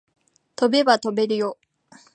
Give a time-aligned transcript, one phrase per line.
[0.55, 1.59] 飛べば飛べるよ